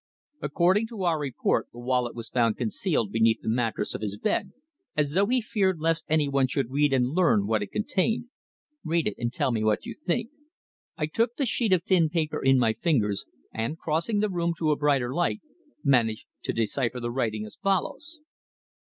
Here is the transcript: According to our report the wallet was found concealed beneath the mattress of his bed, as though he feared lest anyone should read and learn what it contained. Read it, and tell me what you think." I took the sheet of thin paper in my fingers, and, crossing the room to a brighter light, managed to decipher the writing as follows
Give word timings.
According 0.41 0.87
to 0.87 1.03
our 1.03 1.19
report 1.19 1.67
the 1.71 1.77
wallet 1.77 2.15
was 2.15 2.29
found 2.29 2.57
concealed 2.57 3.11
beneath 3.11 3.41
the 3.43 3.47
mattress 3.47 3.93
of 3.93 4.01
his 4.01 4.17
bed, 4.17 4.51
as 4.97 5.13
though 5.13 5.27
he 5.27 5.41
feared 5.41 5.79
lest 5.79 6.05
anyone 6.09 6.47
should 6.47 6.71
read 6.71 6.91
and 6.91 7.11
learn 7.11 7.45
what 7.45 7.61
it 7.61 7.71
contained. 7.71 8.25
Read 8.83 9.05
it, 9.05 9.13
and 9.19 9.31
tell 9.31 9.51
me 9.51 9.63
what 9.63 9.85
you 9.85 9.93
think." 9.93 10.31
I 10.97 11.05
took 11.05 11.35
the 11.35 11.45
sheet 11.45 11.71
of 11.71 11.83
thin 11.83 12.09
paper 12.09 12.43
in 12.43 12.57
my 12.57 12.73
fingers, 12.73 13.25
and, 13.53 13.77
crossing 13.77 14.21
the 14.21 14.29
room 14.31 14.55
to 14.57 14.71
a 14.71 14.75
brighter 14.75 15.13
light, 15.13 15.41
managed 15.83 16.25
to 16.45 16.51
decipher 16.51 16.99
the 16.99 17.11
writing 17.11 17.45
as 17.45 17.57
follows 17.57 18.21